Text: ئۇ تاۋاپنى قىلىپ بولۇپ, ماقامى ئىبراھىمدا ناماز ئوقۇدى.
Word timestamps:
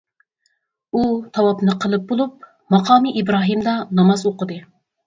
ئۇ 0.93 1.03
تاۋاپنى 1.35 1.77
قىلىپ 1.85 2.09
بولۇپ, 2.13 2.51
ماقامى 2.77 3.17
ئىبراھىمدا 3.23 3.79
ناماز 4.01 4.27
ئوقۇدى. 4.33 4.65